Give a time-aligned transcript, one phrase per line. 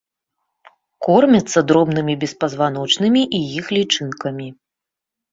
[1.07, 4.49] Кормяцца дробнымі беспазваночнымі і іх лічынкамі.